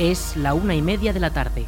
Es 0.00 0.34
la 0.34 0.54
una 0.54 0.74
y 0.74 0.80
media 0.80 1.12
de 1.12 1.20
la 1.20 1.28
tarde. 1.28 1.66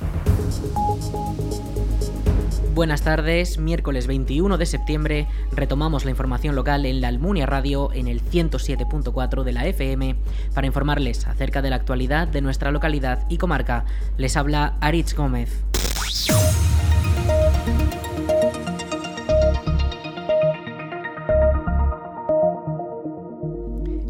Buenas 2.75 3.03
tardes, 3.03 3.59
miércoles 3.59 4.07
21 4.07 4.57
de 4.57 4.65
septiembre 4.65 5.29
retomamos 5.53 6.07
la 6.07 6.13
información 6.13 6.55
local 6.55 6.87
en 6.87 7.03
la 7.03 7.09
Almunia 7.09 7.45
Radio 7.45 7.93
en 7.93 8.09
el 8.09 8.25
107.4 8.25 9.43
de 9.43 9.53
la 9.53 9.67
FM 9.67 10.17
para 10.55 10.67
informarles 10.67 11.27
acerca 11.27 11.61
de 11.61 11.69
la 11.69 11.77
actualidad 11.77 12.27
de 12.27 12.41
nuestra 12.41 12.71
localidad 12.71 13.27
y 13.29 13.37
comarca. 13.37 13.85
Les 14.17 14.35
habla 14.39 14.79
Aritz 14.81 15.15
Gómez. 15.15 15.51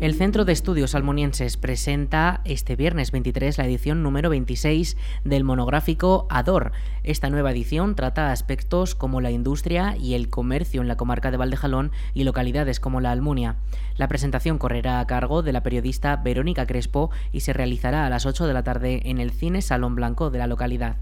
El 0.03 0.17
Centro 0.17 0.45
de 0.45 0.53
Estudios 0.53 0.97
Almonienses 0.97 1.57
presenta 1.57 2.41
este 2.45 2.75
viernes 2.75 3.13
23 3.13 3.57
la 3.57 3.67
edición 3.67 4.03
número 4.03 4.31
26 4.31 4.97
del 5.23 5.45
monográfico 5.45 6.27
ADOR. 6.29 6.73
Esta 7.05 7.31
nueva 7.31 7.53
edición 7.53 7.95
trata 7.95 8.33
aspectos 8.33 8.97
como 8.97 9.21
la 9.21 9.31
industria 9.31 9.97
y 9.97 10.15
el 10.15 10.29
comercio 10.29 10.81
en 10.81 10.89
la 10.89 10.97
comarca 10.97 11.31
de 11.31 11.37
Valdejalón 11.37 11.93
y 12.15 12.25
localidades 12.25 12.81
como 12.81 13.01
la 13.01 13.13
Almunia. 13.13 13.55
La 13.97 14.09
presentación 14.09 14.59
correrá 14.59 14.99
a 14.99 15.07
cargo 15.07 15.43
de 15.43 15.53
la 15.53 15.63
periodista 15.63 16.17
Verónica 16.17 16.67
Crespo 16.67 17.13
y 17.31 17.39
se 17.39 17.53
realizará 17.53 18.05
a 18.05 18.11
las 18.11 18.27
8 18.27 18.49
de 18.49 18.55
la 18.55 18.65
tarde 18.65 19.03
en 19.05 19.21
el 19.21 19.31
Cine 19.31 19.63
Salón 19.63 19.95
Blanco 19.95 20.31
de 20.31 20.39
la 20.39 20.49
localidad. 20.49 20.97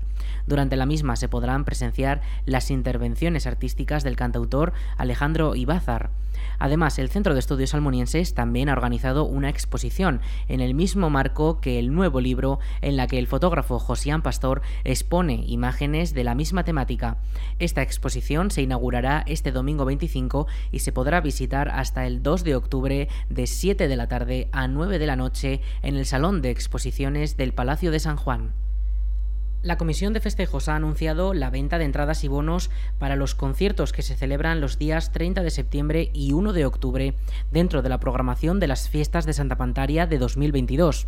Durante 0.47 0.77
la 0.77 0.85
misma 0.85 1.17
se 1.17 1.31
podrán 1.31 1.65
presenciar 1.65 2.21
las 2.45 2.71
intervenciones 2.71 3.47
artísticas 3.47 4.05
del 4.05 4.17
cantautor 4.17 4.75
Alejandro 4.99 5.57
Ibázar. 5.57 6.11
Además, 6.59 6.99
el 6.99 7.09
Centro 7.09 7.35
de 7.35 7.41
Estudios 7.41 7.75
Almonienses 7.75 8.35
también 8.35 8.69
ha 8.69 8.73
organizado 8.73 9.25
una 9.25 9.49
exposición 9.49 10.21
en 10.49 10.61
el 10.61 10.75
mismo 10.75 11.11
marco 11.11 11.61
que 11.61 11.79
el 11.79 11.93
nuevo 11.93 12.21
libro 12.21 12.59
en 12.81 12.97
la 12.97 13.07
que 13.07 13.19
el 13.19 13.27
fotógrafo 13.27 13.79
Josián 13.79 14.23
Pastor 14.23 14.63
expone 14.85 15.45
imágenes 15.47 16.15
de 16.15 16.25
la 16.25 16.35
misma 16.35 16.65
temática. 16.65 17.19
Esta 17.59 17.83
exposición 17.83 18.51
se 18.51 18.63
inaugurará 18.63 19.25
este 19.27 19.53
domingo 19.53 19.85
25 19.85 20.47
y 20.71 20.81
se 20.81 20.93
podrá 20.93 21.21
visitar 21.21 21.69
hasta 21.69 22.07
el 22.07 22.23
2 22.23 22.45
de 22.45 22.57
octubre 22.57 23.09
de 23.29 23.47
7 23.47 23.89
de 23.89 23.97
la 23.97 24.09
tarde 24.09 24.49
a 24.53 24.69
9 24.69 24.99
de 24.99 25.07
la 25.07 25.17
noche 25.17 25.61
en 25.83 25.97
el 25.97 26.07
Salón 26.07 26.43
de 26.43 26.51
Exposiciones 26.51 27.37
del 27.37 27.53
Palacio 27.53 27.91
de 27.91 28.01
San 28.01 28.17
Juan. 28.17 28.53
La 29.63 29.77
Comisión 29.77 30.15
de 30.15 30.21
Festejos 30.21 30.71
ha 30.71 30.77
anunciado 30.77 31.35
la 31.35 31.51
venta 31.51 31.77
de 31.77 31.85
entradas 31.85 32.25
y 32.25 32.29
bonos 32.29 32.71
para 32.99 33.15
los 33.15 33.35
conciertos 33.35 33.93
que 33.93 34.01
se 34.01 34.17
celebran 34.17 34.63
los 34.63 34.79
días 34.79 35.13
30 35.13 35.43
de 35.43 35.51
septiembre 35.51 36.11
y 36.15 36.33
1 36.33 36.55
de 36.55 36.65
octubre 36.65 37.13
dentro 37.53 37.83
de 37.83 37.91
la 37.91 38.01
programación 38.01 38.59
de 38.59 38.69
las 38.69 38.89
fiestas 38.89 39.27
de 39.27 39.35
Santa 39.35 39.59
Pantaria 39.59 40.07
de 40.07 40.17
2022. 40.17 41.07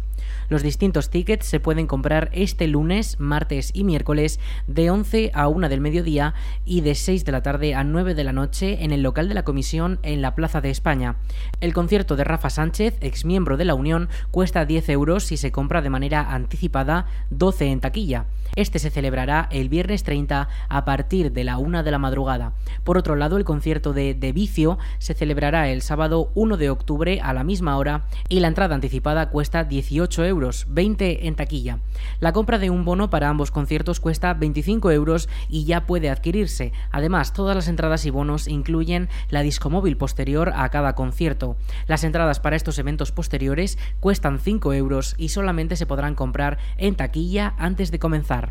Los 0.51 0.63
distintos 0.63 1.09
tickets 1.09 1.47
se 1.47 1.61
pueden 1.61 1.87
comprar 1.87 2.29
este 2.35 2.67
lunes, 2.67 3.19
martes 3.19 3.71
y 3.73 3.85
miércoles 3.85 4.39
de 4.67 4.91
11 4.91 5.31
a 5.33 5.49
1 5.49 5.71
del 5.71 5.81
mediodía 5.81 6.35
y 6.67 6.83
de 6.83 6.95
6 6.95 7.25
de 7.25 7.33
la 7.33 7.43
tarde 7.43 7.75
a 7.75 7.85
9 7.85 8.15
de 8.15 8.25
la 8.25 8.35
noche 8.35 8.85
en 8.85 8.93
el 8.93 9.01
local 9.01 9.31
de 9.31 9.35
la 9.35 9.45
Comisión 9.45 9.99
en 10.03 10.21
la 10.21 10.35
Plaza 10.35 10.61
de 10.61 10.69
España. 10.69 11.17
El 11.63 11.73
concierto 11.73 12.17
de 12.17 12.25
Rafa 12.25 12.51
Sánchez, 12.51 12.99
exmiembro 13.01 13.57
de 13.57 13.65
la 13.65 13.75
Unión, 13.75 14.11
cuesta 14.31 14.67
10 14.67 14.91
euros 14.91 15.25
si 15.25 15.39
se 15.39 15.53
compra 15.53 15.81
de 15.81 15.89
manera 15.89 16.35
anticipada, 16.35 17.07
12 17.31 17.69
en 17.69 17.81
taquilla. 17.81 18.27
Este 18.55 18.79
se 18.79 18.91
celebrará 18.91 19.49
el 19.51 19.71
viernes 19.71 20.03
30 20.03 20.47
a 20.69 20.85
partir 20.85 21.33
de 21.33 21.43
la 21.43 21.57
1 21.57 21.83
de 21.83 21.91
la 21.91 21.99
madrugada. 21.99 22.53
Por 22.85 22.99
otro 22.99 23.17
lado, 23.17 23.39
el 23.39 23.45
concierto 23.45 23.95
de 23.95 24.13
De 24.13 24.33
Vicio 24.33 24.79
se 24.99 25.15
celebrará 25.15 25.71
el 25.71 25.81
sábado 25.81 26.31
1 26.35 26.59
de 26.59 26.69
octubre 26.69 27.19
a 27.23 27.33
la 27.33 27.45
misma 27.45 27.79
hora 27.79 28.05
y 28.29 28.41
la 28.41 28.49
entrada 28.49 28.75
anticipada 28.75 29.31
cuesta 29.31 29.65
18 29.65 30.27
euros, 30.27 30.67
20 30.69 31.27
en 31.29 31.35
taquilla. 31.35 31.79
La 32.21 32.35
compra 32.35 32.59
de 32.59 32.69
un 32.69 32.85
bono 32.85 33.09
para 33.09 33.31
ambos 33.31 33.51
conciertos 33.51 34.01
cuesta 34.01 34.35
25 34.35 34.91
euros 34.91 35.31
y 35.49 35.65
ya 35.65 35.87
puede 35.87 36.11
adquirirse. 36.11 36.73
Además, 36.91 37.33
todas 37.33 37.57
las 37.57 37.69
entradas 37.69 38.05
y 38.05 38.11
bonos 38.11 38.49
incluyen 38.49 39.09
la 39.31 39.41
discomóvil 39.41 39.97
posterior 39.97 40.53
a 40.55 40.69
cada 40.69 40.95
concierto. 40.95 41.57
Las 41.87 42.05
entradas 42.05 42.39
para 42.39 42.57
estos 42.57 42.79
eventos 42.79 43.13
posteriores 43.13 43.79
cuestan 44.01 44.41
5 44.41 44.75
euros 44.75 45.15
y 45.17 45.31
solamente 45.31 45.77
se 45.77 45.87
podrán 45.87 46.15
comprar 46.15 46.59
en 46.77 46.97
taquilla 46.97 47.55
antes 47.57 47.91
de 47.91 47.99
comenzar. 47.99 48.42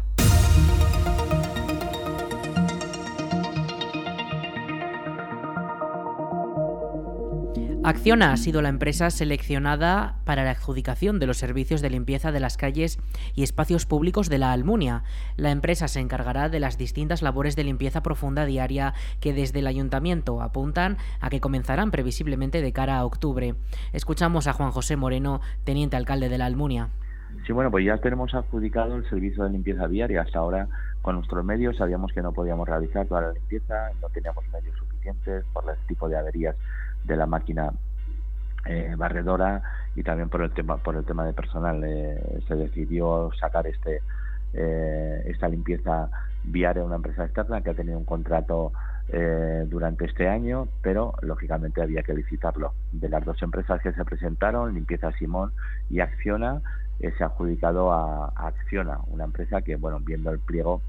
Acciona 7.83 8.31
ha 8.31 8.37
sido 8.37 8.61
la 8.61 8.69
empresa 8.69 9.09
seleccionada 9.09 10.19
para 10.23 10.43
la 10.43 10.51
adjudicación 10.51 11.17
de 11.17 11.25
los 11.25 11.37
servicios 11.37 11.81
de 11.81 11.89
limpieza 11.89 12.31
de 12.31 12.39
las 12.39 12.55
calles 12.55 12.99
y 13.33 13.41
espacios 13.41 13.87
públicos 13.87 14.29
de 14.29 14.37
la 14.37 14.51
Almunia. 14.51 15.03
La 15.35 15.49
empresa 15.49 15.87
se 15.87 15.99
encargará 15.99 16.47
de 16.47 16.59
las 16.59 16.77
distintas 16.77 17.23
labores 17.23 17.55
de 17.55 17.63
limpieza 17.63 18.03
profunda 18.03 18.45
diaria 18.45 18.93
que 19.19 19.33
desde 19.33 19.59
el 19.59 19.67
ayuntamiento 19.67 20.43
apuntan 20.43 20.99
a 21.19 21.31
que 21.31 21.41
comenzarán 21.41 21.89
previsiblemente 21.89 22.61
de 22.61 22.71
cara 22.71 22.97
a 22.97 23.05
octubre. 23.05 23.55
Escuchamos 23.93 24.45
a 24.45 24.53
Juan 24.53 24.71
José 24.71 24.95
Moreno, 24.95 25.41
teniente 25.63 25.97
alcalde 25.97 26.29
de 26.29 26.37
la 26.37 26.45
Almunia. 26.45 26.91
Sí, 27.45 27.53
bueno, 27.53 27.71
pues 27.71 27.85
ya 27.85 27.97
tenemos 27.97 28.33
adjudicado 28.33 28.95
el 28.95 29.09
servicio 29.09 29.43
de 29.43 29.49
limpieza 29.49 29.87
diaria. 29.87 30.21
Hasta 30.21 30.39
ahora, 30.39 30.67
con 31.01 31.15
nuestros 31.15 31.43
medios, 31.43 31.77
sabíamos 31.77 32.11
que 32.13 32.21
no 32.21 32.33
podíamos 32.33 32.67
realizar 32.67 33.07
toda 33.07 33.21
la 33.21 33.31
limpieza, 33.31 33.89
no 34.01 34.09
teníamos 34.09 34.43
medios 34.53 34.77
suficientes 34.77 35.43
por 35.53 35.63
el 35.69 35.77
tipo 35.87 36.07
de 36.07 36.17
averías 36.17 36.55
de 37.03 37.15
la 37.15 37.25
máquina 37.25 37.71
eh, 38.65 38.93
barredora 38.95 39.63
y 39.95 40.03
también 40.03 40.29
por 40.29 40.43
el 40.43 40.51
tema 40.51 40.77
por 40.77 40.95
el 40.95 41.03
tema 41.03 41.25
de 41.25 41.33
personal. 41.33 41.83
Eh, 41.83 42.41
se 42.47 42.55
decidió 42.55 43.31
sacar 43.39 43.65
este 43.65 44.01
eh, 44.53 45.23
esta 45.25 45.47
limpieza 45.47 46.09
viaria 46.43 46.83
a 46.83 46.85
una 46.85 46.97
empresa 46.97 47.25
externa 47.25 47.61
que 47.61 47.71
ha 47.71 47.73
tenido 47.73 47.97
un 47.97 48.05
contrato 48.05 48.71
durante 49.67 50.05
este 50.05 50.29
año, 50.29 50.69
pero 50.81 51.15
lógicamente 51.21 51.81
había 51.81 52.01
que 52.01 52.13
licitarlo. 52.13 52.73
De 52.93 53.09
las 53.09 53.25
dos 53.25 53.41
empresas 53.41 53.81
que 53.81 53.91
se 53.91 54.05
presentaron, 54.05 54.73
Limpieza 54.73 55.11
Simón 55.13 55.51
y 55.89 55.99
Acciona, 55.99 56.61
se 56.99 57.23
ha 57.23 57.27
adjudicado 57.27 57.91
a, 57.91 58.27
Acciona, 58.35 58.99
una 59.07 59.25
empresa 59.25 59.61
que, 59.61 59.75
bueno, 59.75 59.99
viendo 59.99 60.31
el 60.31 60.39
pliego 60.39 60.81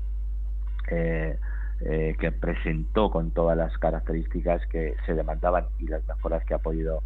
eh, 0.88 1.38
eh, 1.84 2.14
que 2.18 2.30
presentó 2.30 3.10
con 3.10 3.32
todas 3.32 3.56
las 3.56 3.76
características 3.78 4.64
que 4.66 4.94
se 5.04 5.14
demandaban 5.14 5.64
y 5.80 5.88
las 5.88 6.06
mejoras 6.06 6.44
que 6.44 6.54
ha 6.54 6.58
podido 6.58 7.02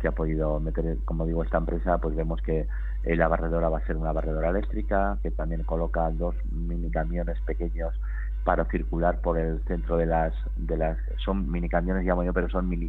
que 0.00 0.08
ha 0.08 0.12
podido 0.12 0.60
meter, 0.60 0.98
como 1.04 1.24
digo, 1.26 1.42
esta 1.42 1.58
empresa, 1.58 1.98
pues 1.98 2.14
vemos 2.16 2.42
que 2.42 2.66
eh, 3.04 3.16
la 3.16 3.28
barredora 3.28 3.68
va 3.68 3.78
a 3.78 3.86
ser 3.86 3.96
una 3.96 4.12
barredora 4.12 4.50
eléctrica, 4.50 5.16
que 5.22 5.30
también 5.30 5.62
coloca 5.62 6.10
dos 6.10 6.34
mini 6.50 6.90
camiones 6.90 7.40
pequeños 7.46 7.94
para 8.46 8.64
circular 8.66 9.20
por 9.20 9.38
el 9.38 9.60
centro 9.64 9.96
de 9.96 10.06
las 10.06 10.32
de 10.56 10.76
las 10.76 10.96
son 11.24 11.50
mini 11.50 11.68
camiones 11.68 12.06
llamo 12.06 12.22
yo 12.22 12.32
pero 12.32 12.48
son 12.48 12.68
mini 12.68 12.88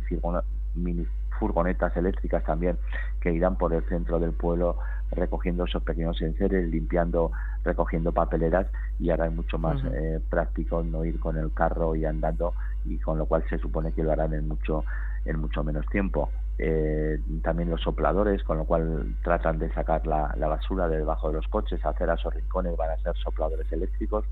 mini 0.76 1.06
furgonetas 1.40 1.98
eléctricas 1.98 2.44
también 2.44 2.78
que 3.20 3.34
irán 3.34 3.58
por 3.58 3.74
el 3.74 3.84
centro 3.90 4.20
del 4.20 4.34
pueblo 4.34 4.78
recogiendo 5.12 5.66
esos 5.66 5.84
pequeños 5.84 6.22
enseres, 6.22 6.70
limpiando, 6.70 7.32
recogiendo 7.64 8.12
papeleras 8.12 8.68
y 9.00 9.10
ahora 9.10 9.28
es 9.28 9.34
mucho 9.34 9.58
más 9.58 9.82
eh, 9.94 10.20
práctico 10.30 10.84
no 10.84 11.06
ir 11.06 11.20
con 11.20 11.38
el 11.38 11.54
carro 11.54 11.96
y 11.96 12.06
andando 12.06 12.54
y 12.86 12.98
con 13.00 13.18
lo 13.18 13.26
cual 13.26 13.44
se 13.50 13.58
supone 13.58 13.92
que 13.94 14.04
lo 14.04 14.12
harán 14.12 14.34
en 14.34 14.48
mucho 14.48 14.84
en 15.26 15.40
mucho 15.40 15.64
menos 15.64 15.86
tiempo. 15.88 16.30
Eh, 16.60 17.20
también 17.44 17.70
los 17.70 17.82
sopladores, 17.82 18.44
con 18.44 18.58
lo 18.58 18.66
cual 18.66 19.16
tratan 19.24 19.60
de 19.60 19.72
sacar 19.74 20.08
la, 20.08 20.34
la 20.38 20.48
basura 20.48 20.88
de 20.88 20.98
debajo 20.98 21.28
de 21.28 21.36
los 21.36 21.48
coches, 21.48 21.86
hacer 21.86 22.10
a 22.10 22.16
esos 22.16 22.34
rincones 22.34 22.76
van 22.76 22.92
a 22.92 22.98
ser 22.98 23.16
sopladores 23.18 23.72
eléctricos, 23.72 24.26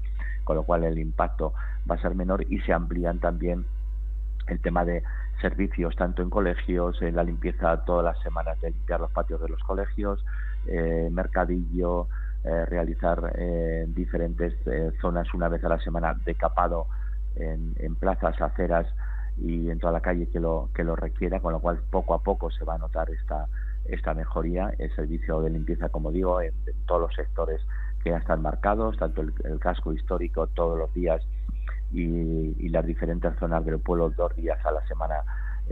con 0.45 0.55
lo 0.55 0.63
cual 0.63 0.85
el 0.85 0.97
impacto 0.97 1.53
va 1.89 1.95
a 1.95 2.01
ser 2.01 2.15
menor 2.15 2.45
y 2.49 2.59
se 2.61 2.71
amplían 2.71 3.19
también 3.19 3.65
el 4.47 4.61
tema 4.61 4.85
de 4.85 5.03
servicios 5.41 5.95
tanto 5.95 6.21
en 6.21 6.29
colegios, 6.29 7.01
en 7.01 7.15
la 7.15 7.23
limpieza 7.23 7.83
todas 7.83 8.05
las 8.05 8.23
semanas 8.23 8.59
de 8.61 8.71
limpiar 8.71 9.01
los 9.01 9.11
patios 9.11 9.41
de 9.41 9.49
los 9.49 9.61
colegios, 9.63 10.23
eh, 10.67 11.09
mercadillo, 11.11 12.07
eh, 12.43 12.65
realizar 12.65 13.33
eh, 13.35 13.85
diferentes 13.89 14.53
zonas 15.01 15.33
una 15.33 15.49
vez 15.49 15.63
a 15.63 15.69
la 15.69 15.79
semana 15.79 16.13
de 16.25 16.35
capado 16.35 16.87
en, 17.35 17.95
plazas, 17.95 18.39
aceras 18.41 18.87
y 19.37 19.69
en 19.69 19.79
toda 19.79 19.91
la 19.91 19.99
calle 19.99 20.29
que 20.29 20.39
lo, 20.39 20.69
que 20.73 20.85
lo 20.85 20.95
requiera, 20.95 21.41
con 21.41 21.51
lo 21.51 21.59
cual 21.59 21.81
poco 21.89 22.13
a 22.13 22.23
poco 22.23 22.49
se 22.51 22.63
va 22.63 22.75
a 22.75 22.77
notar 22.77 23.09
esta, 23.09 23.47
esta 23.85 24.13
mejoría, 24.13 24.73
el 24.77 24.93
servicio 24.95 25.41
de 25.41 25.49
limpieza, 25.49 25.89
como 25.89 26.11
digo, 26.11 26.41
en, 26.41 26.53
todos 26.85 27.01
los 27.01 27.15
sectores 27.15 27.61
que 28.05 28.11
ya 28.11 28.17
están 28.17 28.43
marcados, 28.43 28.95
tanto 28.97 29.23
el, 29.23 29.59
casco 29.59 29.91
histórico 29.91 30.45
todos 30.45 30.77
los 30.77 30.93
días 30.93 31.21
y, 31.91 32.69
las 32.69 32.85
diferentes 32.85 33.33
zonas 33.39 33.65
del 33.65 33.79
pueblo 33.79 34.11
dos 34.11 34.35
días 34.35 34.63
a 34.63 34.71
la 34.71 34.85
semana 34.85 35.15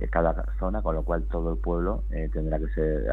cada 0.10 0.44
zona, 0.58 0.82
con 0.82 0.96
lo 0.96 1.04
cual 1.04 1.24
todo 1.28 1.54
el 1.54 1.60
pueblo 1.60 2.04
tendrá 2.32 2.58
que 2.58 2.68
ser 2.70 3.06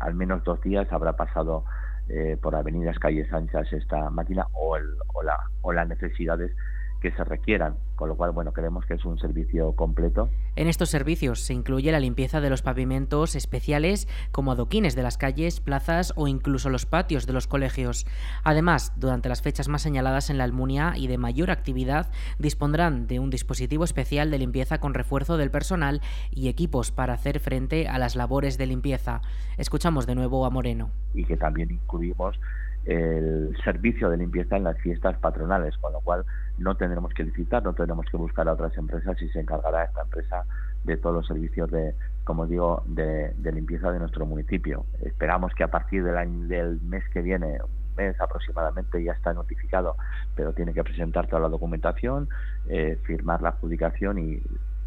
al 0.00 0.14
menos 0.14 0.42
dos 0.44 0.60
días 0.62 0.90
habrá 0.92 1.14
pasado 1.14 1.64
eh, 2.08 2.36
por 2.40 2.54
avenidas, 2.54 2.98
calles 2.98 3.32
anchas 3.32 3.72
esta 3.72 4.10
máquina 4.10 4.46
o, 4.52 4.76
el, 4.76 4.86
o, 5.12 5.22
la, 5.22 5.38
o 5.62 5.72
las 5.72 5.88
necesidades 5.88 6.52
que 7.00 7.12
se 7.12 7.24
requieran, 7.24 7.76
con 7.94 8.08
lo 8.08 8.16
cual, 8.16 8.32
bueno, 8.32 8.52
creemos 8.52 8.84
que 8.86 8.94
es 8.94 9.04
un 9.04 9.18
servicio 9.18 9.72
completo. 9.72 10.28
En 10.54 10.68
estos 10.68 10.88
servicios 10.88 11.40
se 11.40 11.54
incluye 11.54 11.92
la 11.92 12.00
limpieza 12.00 12.40
de 12.40 12.50
los 12.50 12.62
pavimentos 12.62 13.36
especiales 13.36 14.08
como 14.32 14.52
adoquines 14.52 14.96
de 14.96 15.02
las 15.02 15.18
calles, 15.18 15.60
plazas 15.60 16.12
o 16.16 16.28
incluso 16.28 16.70
los 16.70 16.86
patios 16.86 17.26
de 17.26 17.32
los 17.32 17.46
colegios. 17.46 18.06
Además, 18.44 18.92
durante 18.96 19.28
las 19.28 19.42
fechas 19.42 19.68
más 19.68 19.82
señaladas 19.82 20.30
en 20.30 20.38
la 20.38 20.44
Almunia 20.44 20.94
y 20.96 21.06
de 21.06 21.18
mayor 21.18 21.50
actividad, 21.50 22.10
dispondrán 22.38 23.06
de 23.06 23.20
un 23.20 23.30
dispositivo 23.30 23.84
especial 23.84 24.30
de 24.30 24.38
limpieza 24.38 24.78
con 24.78 24.94
refuerzo 24.94 25.36
del 25.36 25.50
personal 25.50 26.00
y 26.30 26.48
equipos 26.48 26.90
para 26.90 27.14
hacer 27.14 27.40
frente 27.40 27.88
a 27.88 27.98
las 27.98 28.16
labores 28.16 28.58
de 28.58 28.66
limpieza. 28.66 29.20
Escuchamos 29.58 30.06
de 30.06 30.14
nuevo 30.14 30.46
a 30.46 30.50
Moreno. 30.50 30.90
Y 31.14 31.24
que 31.24 31.36
también 31.36 31.70
incluimos 31.70 32.38
el 32.86 33.56
servicio 33.64 34.10
de 34.10 34.16
limpieza 34.16 34.56
en 34.56 34.64
las 34.64 34.78
fiestas 34.78 35.18
patronales, 35.18 35.76
con 35.78 35.92
lo 35.92 36.00
cual 36.00 36.24
no 36.58 36.76
tendremos 36.76 37.12
que 37.12 37.24
licitar, 37.24 37.62
no 37.62 37.74
tendremos 37.74 38.06
que 38.06 38.16
buscar 38.16 38.48
a 38.48 38.52
otras 38.52 38.76
empresas 38.76 39.20
y 39.20 39.28
se 39.28 39.40
encargará 39.40 39.84
esta 39.84 40.02
empresa 40.02 40.44
de 40.84 40.96
todos 40.96 41.16
los 41.16 41.26
servicios 41.26 41.70
de, 41.70 41.94
como 42.24 42.46
digo, 42.46 42.82
de, 42.86 43.34
limpieza 43.52 43.90
de 43.90 43.98
nuestro 43.98 44.24
municipio. 44.26 44.86
Esperamos 45.02 45.52
que 45.54 45.64
a 45.64 45.68
partir 45.68 46.04
del, 46.04 46.16
año, 46.16 46.46
del 46.46 46.80
mes 46.82 47.04
que 47.12 47.22
viene, 47.22 47.58
un 47.62 47.94
mes 47.96 48.20
aproximadamente, 48.20 49.02
ya 49.02 49.12
está 49.12 49.32
notificado, 49.32 49.96
pero 50.34 50.52
tiene 50.52 50.72
que 50.72 50.84
presentar 50.84 51.26
toda 51.26 51.42
la 51.42 51.48
documentación, 51.48 52.28
eh, 52.68 52.98
firmar 53.04 53.42
la 53.42 53.50
adjudicación 53.50 54.18
y 54.18 54.42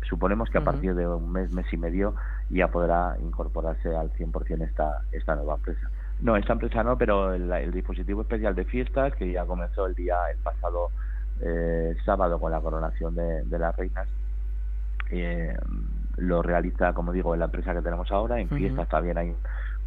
suponemos 0.07 0.50
que 0.50 0.57
a 0.57 0.63
partir 0.63 0.95
de 0.95 1.07
un 1.07 1.31
mes, 1.31 1.51
mes 1.51 1.72
y 1.72 1.77
medio 1.77 2.15
ya 2.50 2.69
podrá 2.69 3.18
incorporarse 3.22 3.95
al 3.95 4.12
100% 4.13 4.63
esta, 4.63 5.01
esta 5.12 5.36
nueva 5.36 5.56
empresa. 5.56 5.89
No, 6.22 6.36
esta 6.36 6.54
empresa 6.54 6.83
no, 6.83 6.98
pero 6.98 7.33
el, 7.33 7.72
dispositivo 7.72 8.22
especial 8.22 8.54
de 8.54 8.65
fiestas, 8.65 9.15
que 9.15 9.31
ya 9.31 9.45
comenzó 9.45 9.86
el 9.86 9.95
día, 9.95 10.18
el 10.31 10.38
pasado 10.39 10.89
eh, 11.41 11.95
sábado 12.06 12.39
con 12.39 12.51
la 12.51 12.62
coronación 12.62 13.15
de, 13.15 13.59
las 13.59 13.75
reinas, 13.75 14.07
eh, 15.12 15.56
lo 16.18 16.41
realiza, 16.41 16.94
como 16.94 17.12
digo, 17.12 17.33
en 17.33 17.39
la 17.39 17.45
empresa 17.45 17.74
que 17.74 17.81
tenemos 17.81 18.12
ahora. 18.12 18.39
En 18.39 18.50
fiestas 18.50 18.88
también 18.89 19.18
hay 19.18 19.36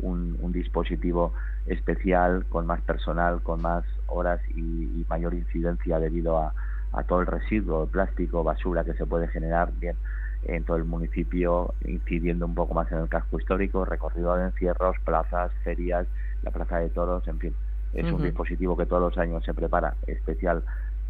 un, 0.00 0.52
dispositivo 0.52 1.32
especial 1.66 2.44
con 2.48 2.66
más 2.66 2.80
personal, 2.82 3.42
con 3.42 3.62
más 3.62 3.84
horas 4.06 4.40
y, 4.54 5.04
mayor 5.08 5.34
incidencia 5.34 5.98
debido 5.98 6.38
a, 6.38 6.54
a 6.92 7.02
todo 7.04 7.20
el 7.20 7.26
residuo, 7.26 7.86
plástico, 7.86 8.42
basura 8.42 8.84
que 8.84 8.94
se 8.94 9.04
puede 9.04 9.28
generar. 9.28 9.72
Bien, 9.78 9.96
en 10.44 10.64
todo 10.64 10.76
el 10.76 10.84
municipio, 10.84 11.74
incidiendo 11.84 12.46
un 12.46 12.54
poco 12.54 12.74
más 12.74 12.90
en 12.92 12.98
el 12.98 13.08
casco 13.08 13.38
histórico, 13.38 13.84
recorrido 13.84 14.34
de 14.36 14.46
encierros, 14.46 14.96
plazas, 15.04 15.52
ferias, 15.62 16.06
la 16.42 16.50
plaza 16.50 16.78
de 16.78 16.90
toros, 16.90 17.26
en 17.28 17.38
fin. 17.38 17.54
Es 17.92 18.10
un 18.10 18.22
dispositivo 18.22 18.74
que 18.76 18.86
todos 18.86 19.02
los 19.02 19.18
años 19.18 19.44
se 19.44 19.52
prepara 19.52 19.94
especial 20.06 20.62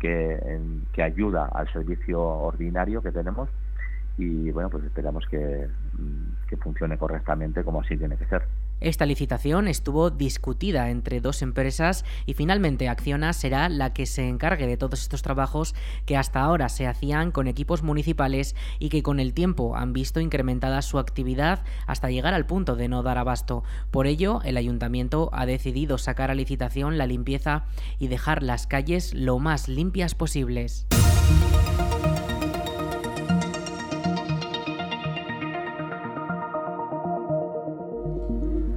que, 0.03 1.03
ayuda 1.03 1.47
al 1.47 1.73
servicio 1.73 2.21
ordinario 2.21 3.03
que 3.03 3.13
tenemos 3.13 3.49
y 4.19 4.51
bueno, 4.51 4.69
pues 4.69 4.85
esperamos 4.85 5.25
que, 5.27 5.69
mm, 5.95 6.49
que 6.49 6.57
funcione 6.57 6.99
correctamente 6.99 7.65
como 7.65 7.81
así 7.81 7.97
tiene 7.97 8.17
que 8.17 8.27
ser. 8.27 8.43
Esta 8.83 9.07
licitación 9.07 9.69
estuvo 9.69 10.11
discutida 10.11 10.91
entre 10.91 11.21
dos 11.21 11.43
empresas 11.43 12.05
y 12.27 12.35
finalmente 12.35 12.89
Acciona 12.89 13.33
será 13.33 13.69
la 13.69 13.93
que 13.93 14.07
se 14.07 14.29
encargue 14.29 14.67
de 14.67 14.77
todos 14.77 15.03
estos 15.03 15.23
trabajos 15.23 15.77
que 16.05 16.17
hasta 16.17 16.41
ahora 16.41 16.69
se 16.69 16.89
hacían 16.89 17.31
con 17.31 17.47
equipos 17.47 17.85
municipales 17.85 18.57
y 18.81 18.89
que 18.89 19.05
con 19.05 19.21
el 19.21 19.35
tiempo 19.35 19.77
han 19.77 19.93
visto 19.93 20.19
incrementada 20.19 20.83
su 20.83 20.99
actividad 20.99 21.63
hasta 21.87 22.11
llegar 22.11 22.35
al 22.35 22.45
punto 22.45 22.75
de 22.75 22.89
no 22.89 23.05
dar 23.05 23.19
abasto. 23.19 23.63
Por 23.93 24.09
ello, 24.09 24.41
el 24.43 24.57
ayuntamiento 24.57 25.31
ha 25.33 25.47
decidido 25.47 25.97
sacar 25.97 26.33
a 26.33 26.35
licitación 26.35 26.99
la 26.99 27.07
limpieza 27.07 27.67
y 28.01 28.09
dejar 28.09 28.43
las 28.43 28.67
calles 28.67 29.15
lo 29.15 29.39
más 29.39 29.69
limpias 29.69 30.17
posibles. 30.17 30.89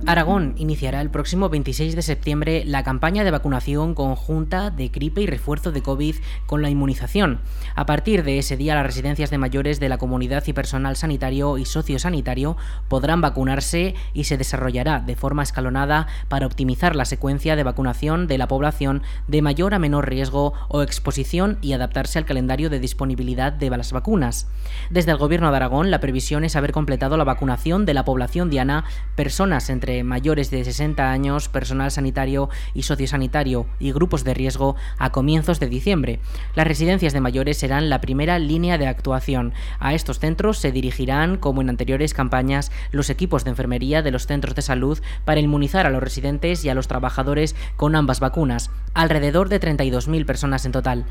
Aragón 0.07 0.53
iniciará 0.57 1.01
el 1.01 1.09
próximo 1.09 1.49
26 1.49 1.95
de 1.95 2.03
septiembre 2.03 2.63
la 2.63 2.83
campaña 2.83 3.23
de 3.23 3.31
vacunación 3.31 3.95
conjunta 3.95 4.69
de 4.69 4.89
gripe 4.89 5.21
y 5.21 5.25
refuerzo 5.25 5.71
de 5.71 5.81
COVID 5.81 6.17
con 6.45 6.61
la 6.61 6.69
inmunización. 6.69 7.39
A 7.73 7.87
partir 7.87 8.23
de 8.23 8.37
ese 8.37 8.55
día, 8.55 8.75
las 8.75 8.85
residencias 8.85 9.31
de 9.31 9.39
mayores 9.39 9.79
de 9.79 9.89
la 9.89 9.97
comunidad 9.97 10.43
y 10.45 10.53
personal 10.53 10.95
sanitario 10.95 11.57
y 11.57 11.65
sociosanitario 11.65 12.55
podrán 12.87 13.19
vacunarse 13.19 13.95
y 14.13 14.25
se 14.25 14.37
desarrollará 14.37 14.99
de 14.99 15.15
forma 15.15 15.41
escalonada 15.41 16.05
para 16.27 16.45
optimizar 16.45 16.95
la 16.95 17.05
secuencia 17.05 17.55
de 17.55 17.63
vacunación 17.63 18.27
de 18.27 18.37
la 18.37 18.47
población 18.47 19.01
de 19.27 19.41
mayor 19.41 19.73
a 19.73 19.79
menor 19.79 20.07
riesgo 20.07 20.53
o 20.67 20.83
exposición 20.83 21.57
y 21.63 21.73
adaptarse 21.73 22.19
al 22.19 22.25
calendario 22.25 22.69
de 22.69 22.79
disponibilidad 22.79 23.51
de 23.51 23.71
las 23.71 23.91
vacunas. 23.91 24.47
Desde 24.91 25.09
el 25.09 25.17
Gobierno 25.17 25.49
de 25.49 25.57
Aragón, 25.57 25.89
la 25.89 25.99
previsión 25.99 26.43
es 26.43 26.55
haber 26.55 26.73
completado 26.73 27.17
la 27.17 27.23
vacunación 27.23 27.87
de 27.87 27.95
la 27.95 28.05
población 28.05 28.51
diana, 28.51 28.85
personas 29.15 29.71
entre 29.71 29.94
mayores 30.03 30.51
de 30.51 30.63
60 30.63 31.11
años, 31.11 31.49
personal 31.49 31.91
sanitario 31.91 32.49
y 32.73 32.83
sociosanitario 32.83 33.65
y 33.79 33.91
grupos 33.91 34.23
de 34.23 34.33
riesgo 34.33 34.75
a 34.97 35.11
comienzos 35.11 35.59
de 35.59 35.69
diciembre. 35.69 36.19
Las 36.55 36.67
residencias 36.67 37.13
de 37.13 37.21
mayores 37.21 37.57
serán 37.57 37.89
la 37.89 38.01
primera 38.01 38.39
línea 38.39 38.77
de 38.77 38.87
actuación. 38.87 39.53
A 39.79 39.93
estos 39.93 40.19
centros 40.19 40.57
se 40.57 40.71
dirigirán, 40.71 41.37
como 41.37 41.61
en 41.61 41.69
anteriores 41.69 42.13
campañas, 42.13 42.71
los 42.91 43.09
equipos 43.09 43.43
de 43.43 43.51
enfermería 43.51 44.01
de 44.01 44.11
los 44.11 44.27
centros 44.27 44.55
de 44.55 44.61
salud 44.61 44.99
para 45.23 45.39
inmunizar 45.39 45.85
a 45.85 45.89
los 45.89 46.03
residentes 46.03 46.63
y 46.65 46.69
a 46.69 46.75
los 46.75 46.87
trabajadores 46.87 47.55
con 47.75 47.95
ambas 47.95 48.19
vacunas, 48.19 48.71
alrededor 48.93 49.49
de 49.49 49.59
32.000 49.59 50.25
personas 50.25 50.65
en 50.65 50.71
total. 50.71 51.05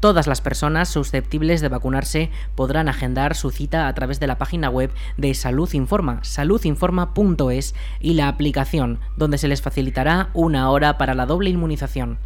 Todas 0.00 0.26
las 0.26 0.40
personas 0.40 0.88
susceptibles 0.88 1.60
de 1.60 1.68
vacunarse 1.68 2.30
podrán 2.54 2.88
agendar 2.88 3.34
su 3.34 3.50
cita 3.50 3.86
a 3.86 3.94
través 3.94 4.18
de 4.18 4.26
la 4.26 4.38
página 4.38 4.70
web 4.70 4.90
de 5.18 5.34
Salud 5.34 5.70
Informa, 5.74 6.20
saludinforma.es 6.22 7.74
y 8.00 8.14
la 8.14 8.29
aplicación, 8.30 8.98
donde 9.16 9.38
se 9.38 9.46
les 9.46 9.62
facilitará 9.62 10.30
una 10.34 10.70
hora 10.70 10.98
para 10.98 11.14
la 11.14 11.26
doble 11.26 11.50
inmunización. 11.50 12.18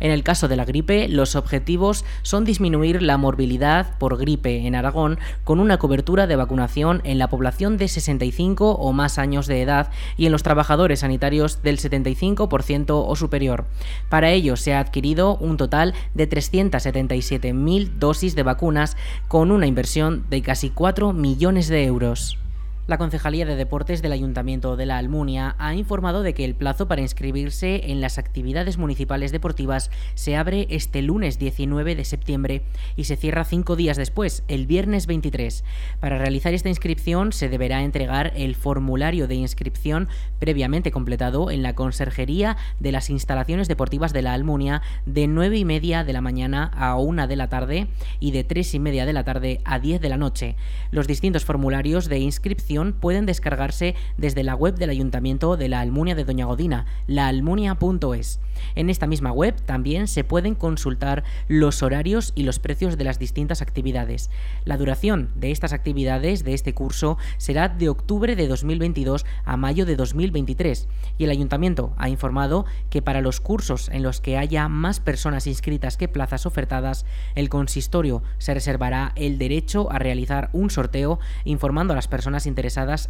En 0.00 0.10
el 0.10 0.22
caso 0.22 0.48
de 0.48 0.56
la 0.56 0.64
gripe, 0.64 1.08
los 1.08 1.36
objetivos 1.36 2.04
son 2.22 2.44
disminuir 2.44 3.02
la 3.02 3.16
morbilidad 3.18 3.96
por 3.98 4.18
gripe 4.18 4.66
en 4.66 4.74
Aragón 4.74 5.18
con 5.44 5.60
una 5.60 5.78
cobertura 5.78 6.26
de 6.26 6.36
vacunación 6.36 7.00
en 7.04 7.18
la 7.18 7.28
población 7.28 7.76
de 7.76 7.88
65 7.88 8.72
o 8.72 8.92
más 8.92 9.18
años 9.18 9.46
de 9.46 9.62
edad 9.62 9.90
y 10.16 10.26
en 10.26 10.32
los 10.32 10.42
trabajadores 10.42 11.00
sanitarios 11.00 11.62
del 11.62 11.78
75% 11.78 13.04
o 13.06 13.16
superior. 13.16 13.66
Para 14.08 14.30
ello 14.30 14.56
se 14.56 14.74
ha 14.74 14.80
adquirido 14.80 15.36
un 15.36 15.56
total 15.56 15.94
de 16.14 16.28
377.000 16.28 17.90
dosis 17.98 18.34
de 18.34 18.42
vacunas 18.42 18.96
con 19.28 19.50
una 19.50 19.66
inversión 19.66 20.24
de 20.30 20.42
casi 20.42 20.70
4 20.70 21.12
millones 21.12 21.68
de 21.68 21.84
euros. 21.84 22.41
La 22.88 22.98
Concejalía 22.98 23.46
de 23.46 23.54
Deportes 23.54 24.02
del 24.02 24.10
Ayuntamiento 24.10 24.76
de 24.76 24.86
la 24.86 24.98
Almunia 24.98 25.54
ha 25.60 25.72
informado 25.72 26.24
de 26.24 26.34
que 26.34 26.44
el 26.44 26.56
plazo 26.56 26.88
para 26.88 27.00
inscribirse 27.00 27.92
en 27.92 28.00
las 28.00 28.18
actividades 28.18 28.76
municipales 28.76 29.30
deportivas 29.30 29.88
se 30.16 30.34
abre 30.34 30.66
este 30.68 31.00
lunes 31.00 31.38
19 31.38 31.94
de 31.94 32.04
septiembre 32.04 32.62
y 32.96 33.04
se 33.04 33.14
cierra 33.14 33.44
cinco 33.44 33.76
días 33.76 33.96
después, 33.96 34.42
el 34.48 34.66
viernes 34.66 35.06
23. 35.06 35.62
Para 36.00 36.18
realizar 36.18 36.54
esta 36.54 36.70
inscripción 36.70 37.30
se 37.32 37.48
deberá 37.48 37.84
entregar 37.84 38.32
el 38.34 38.56
formulario 38.56 39.28
de 39.28 39.36
inscripción 39.36 40.08
previamente 40.40 40.90
completado 40.90 41.52
en 41.52 41.62
la 41.62 41.76
Conserjería 41.76 42.56
de 42.80 42.90
las 42.90 43.10
Instalaciones 43.10 43.68
Deportivas 43.68 44.12
de 44.12 44.22
la 44.22 44.32
Almunia 44.32 44.82
de 45.06 45.28
9 45.28 45.56
y 45.56 45.64
media 45.64 46.02
de 46.02 46.14
la 46.14 46.20
mañana 46.20 46.72
a 46.74 46.96
1 46.96 47.28
de 47.28 47.36
la 47.36 47.48
tarde 47.48 47.86
y 48.18 48.32
de 48.32 48.42
3 48.42 48.74
y 48.74 48.78
media 48.80 49.06
de 49.06 49.12
la 49.12 49.22
tarde 49.22 49.60
a 49.64 49.78
10 49.78 50.00
de 50.00 50.08
la 50.08 50.16
noche. 50.16 50.56
Los 50.90 51.06
distintos 51.06 51.44
formularios 51.44 52.08
de 52.08 52.18
inscripción 52.18 52.71
pueden 53.00 53.26
descargarse 53.26 53.94
desde 54.16 54.42
la 54.42 54.54
web 54.54 54.76
del 54.76 54.90
Ayuntamiento 54.90 55.56
de 55.56 55.68
la 55.68 55.80
Almunia 55.80 56.14
de 56.14 56.24
Doña 56.24 56.46
Godina, 56.46 56.86
laalmunia.es. 57.06 58.40
En 58.74 58.90
esta 58.90 59.06
misma 59.06 59.32
web 59.32 59.60
también 59.66 60.08
se 60.08 60.24
pueden 60.24 60.54
consultar 60.54 61.24
los 61.48 61.82
horarios 61.82 62.32
y 62.34 62.44
los 62.44 62.58
precios 62.58 62.96
de 62.96 63.04
las 63.04 63.18
distintas 63.18 63.60
actividades. 63.60 64.30
La 64.64 64.76
duración 64.76 65.30
de 65.34 65.50
estas 65.50 65.72
actividades 65.72 66.44
de 66.44 66.54
este 66.54 66.74
curso 66.74 67.18
será 67.38 67.68
de 67.68 67.88
octubre 67.88 68.36
de 68.36 68.48
2022 68.48 69.26
a 69.44 69.56
mayo 69.56 69.84
de 69.84 69.96
2023 69.96 70.88
y 71.18 71.24
el 71.24 71.30
Ayuntamiento 71.30 71.92
ha 71.98 72.08
informado 72.08 72.64
que 72.88 73.02
para 73.02 73.20
los 73.20 73.40
cursos 73.40 73.88
en 73.88 74.02
los 74.02 74.20
que 74.20 74.38
haya 74.38 74.68
más 74.68 75.00
personas 75.00 75.46
inscritas 75.46 75.96
que 75.96 76.08
plazas 76.08 76.46
ofertadas, 76.46 77.04
el 77.34 77.48
consistorio 77.48 78.22
se 78.38 78.54
reservará 78.54 79.12
el 79.16 79.38
derecho 79.38 79.90
a 79.90 79.98
realizar 79.98 80.50
un 80.52 80.70
sorteo 80.70 81.18
informando 81.44 81.92
a 81.92 81.96
las 81.96 82.08
personas 82.08 82.46
interesadas 82.46 82.61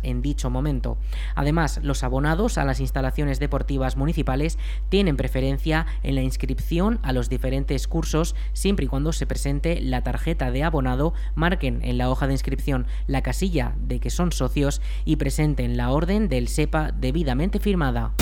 en 0.03 0.23
dicho 0.23 0.51
momento. 0.51 0.97
Además, 1.35 1.81
los 1.83 2.03
abonados 2.03 2.59
a 2.59 2.65
las 2.65 2.81
instalaciones 2.81 3.39
deportivas 3.39 3.97
municipales 3.97 4.59
tienen 4.89 5.17
preferencia 5.17 5.87
en 6.03 6.15
la 6.15 6.23
inscripción 6.23 6.99
a 7.03 7.13
los 7.13 7.29
diferentes 7.29 7.89
cursos 7.89 8.35
siempre 8.53 8.87
y 8.87 8.89
cuando 8.89 9.13
se 9.13 9.27
presente 9.27 9.81
la 9.81 10.03
tarjeta 10.03 10.51
de 10.51 10.65
abonado, 10.65 11.15
marquen 11.35 11.81
en 11.83 11.99
la 11.99 12.11
hoja 12.11 12.27
de 12.27 12.35
inscripción 12.35 12.87
la 13.07 13.23
casilla 13.23 13.75
de 13.79 14.01
que 14.01 14.11
son 14.11 14.33
socios 14.33 14.81
y 15.05 15.17
presenten 15.17 15.77
la 15.77 15.91
orden 15.91 16.29
del 16.29 16.49
SEPA 16.49 16.93
debidamente 16.93 17.61
firmada. 17.61 18.13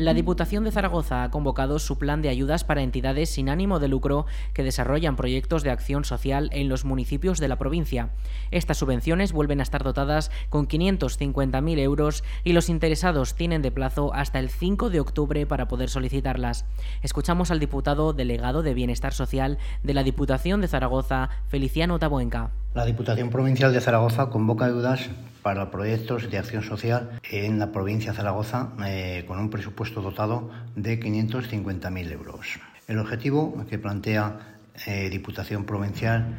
La 0.00 0.14
Diputación 0.14 0.64
de 0.64 0.72
Zaragoza 0.72 1.24
ha 1.24 1.30
convocado 1.30 1.78
su 1.78 1.98
plan 1.98 2.22
de 2.22 2.30
ayudas 2.30 2.64
para 2.64 2.80
entidades 2.80 3.28
sin 3.28 3.50
ánimo 3.50 3.80
de 3.80 3.88
lucro 3.88 4.24
que 4.54 4.62
desarrollan 4.62 5.14
proyectos 5.14 5.62
de 5.62 5.70
acción 5.70 6.06
social 6.06 6.48
en 6.54 6.70
los 6.70 6.86
municipios 6.86 7.38
de 7.38 7.48
la 7.48 7.58
provincia. 7.58 8.08
Estas 8.50 8.78
subvenciones 8.78 9.34
vuelven 9.34 9.60
a 9.60 9.62
estar 9.62 9.84
dotadas 9.84 10.30
con 10.48 10.68
550.000 10.68 11.78
euros 11.80 12.24
y 12.44 12.54
los 12.54 12.70
interesados 12.70 13.34
tienen 13.34 13.60
de 13.60 13.72
plazo 13.72 14.14
hasta 14.14 14.38
el 14.38 14.48
5 14.48 14.88
de 14.88 15.00
octubre 15.00 15.44
para 15.44 15.68
poder 15.68 15.90
solicitarlas. 15.90 16.64
Escuchamos 17.02 17.50
al 17.50 17.60
diputado 17.60 18.14
delegado 18.14 18.62
de 18.62 18.72
Bienestar 18.72 19.12
Social 19.12 19.58
de 19.82 19.92
la 19.92 20.02
Diputación 20.02 20.62
de 20.62 20.68
Zaragoza, 20.68 21.28
Feliciano 21.48 21.98
Tabuenca. 21.98 22.52
La 22.72 22.86
Diputación 22.86 23.30
Provincial 23.30 23.72
de 23.72 23.80
Zaragoza 23.80 24.30
convoca 24.30 24.66
ayudas 24.66 25.10
para 25.42 25.72
proyectos 25.72 26.30
de 26.30 26.38
acción 26.38 26.62
social 26.62 27.18
en 27.28 27.58
la 27.58 27.72
provincia 27.72 28.12
de 28.12 28.16
Zaragoza 28.16 28.68
eh, 28.86 29.24
con 29.26 29.40
un 29.40 29.50
presupuesto 29.50 30.00
dotado 30.00 30.52
de 30.76 31.00
550.000 31.00 32.12
euros. 32.12 32.60
El 32.86 33.00
objetivo 33.00 33.66
que 33.68 33.80
plantea 33.80 34.60
eh, 34.86 35.10
Diputación 35.10 35.64
Provincial 35.64 36.36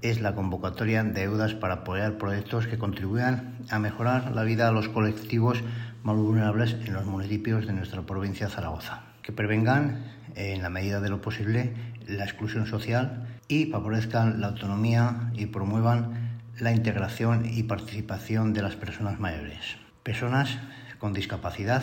es 0.00 0.22
la 0.22 0.34
convocatoria 0.34 1.04
de 1.04 1.20
ayudas 1.20 1.52
para 1.52 1.74
apoyar 1.74 2.16
proyectos 2.16 2.66
que 2.66 2.78
contribuyan 2.78 3.58
a 3.68 3.78
mejorar 3.78 4.34
la 4.34 4.42
vida 4.42 4.68
de 4.68 4.72
los 4.72 4.88
colectivos 4.88 5.62
más 6.02 6.16
vulnerables 6.16 6.76
en 6.86 6.94
los 6.94 7.04
municipios 7.04 7.66
de 7.66 7.74
nuestra 7.74 8.00
provincia 8.00 8.46
de 8.46 8.54
Zaragoza, 8.54 9.02
que 9.20 9.32
prevengan, 9.32 10.02
en 10.34 10.62
la 10.62 10.70
medida 10.70 11.02
de 11.02 11.10
lo 11.10 11.20
posible, 11.20 11.74
la 12.06 12.24
exclusión 12.24 12.66
social 12.66 13.33
y 13.48 13.66
favorezcan 13.66 14.40
la 14.40 14.48
autonomía 14.48 15.30
y 15.34 15.46
promuevan 15.46 16.40
la 16.58 16.72
integración 16.72 17.44
y 17.46 17.64
participación 17.64 18.52
de 18.52 18.62
las 18.62 18.76
personas 18.76 19.18
mayores, 19.18 19.76
personas 20.02 20.58
con 20.98 21.12
discapacidad 21.12 21.82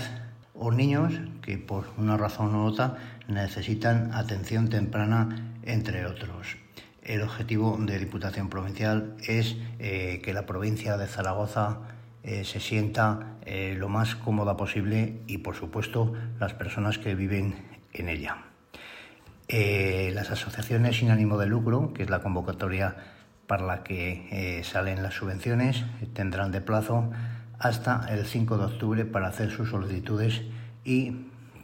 o 0.53 0.71
niños 0.71 1.13
que 1.41 1.57
por 1.57 1.85
una 1.97 2.17
razón 2.17 2.55
u 2.55 2.65
otra 2.65 2.97
necesitan 3.27 4.13
atención 4.13 4.69
temprana, 4.69 5.55
entre 5.63 6.05
otros. 6.05 6.57
El 7.01 7.23
objetivo 7.23 7.77
de 7.79 7.97
Diputación 7.97 8.49
Provincial 8.49 9.15
es 9.27 9.57
eh, 9.79 10.21
que 10.23 10.33
la 10.33 10.45
provincia 10.45 10.97
de 10.97 11.07
Zaragoza 11.07 11.79
eh, 12.23 12.43
se 12.45 12.59
sienta 12.59 13.37
eh, 13.45 13.75
lo 13.77 13.89
más 13.89 14.15
cómoda 14.15 14.55
posible 14.55 15.21
y, 15.25 15.39
por 15.39 15.55
supuesto, 15.55 16.13
las 16.39 16.53
personas 16.53 16.99
que 16.99 17.15
viven 17.15 17.55
en 17.93 18.09
ella. 18.09 18.50
Las 19.51 20.31
asociaciones 20.31 20.97
sin 20.97 21.11
ánimo 21.11 21.37
de 21.37 21.45
lucro, 21.45 21.93
que 21.93 22.03
es 22.03 22.09
la 22.09 22.19
convocatoria 22.19 22.95
para 23.47 23.65
la 23.65 23.83
que 23.83 24.27
eh, 24.31 24.63
salen 24.63 25.03
las 25.03 25.15
subvenciones 25.15 25.83
tendrán 26.13 26.51
de 26.51 26.61
plazo 26.61 27.11
hasta 27.59 28.05
el 28.09 28.25
5 28.25 28.57
de 28.57 28.63
octubre 28.63 29.05
para 29.05 29.27
hacer 29.27 29.51
sus 29.51 29.69
solicitudes 29.69 30.41
y 30.85 31.11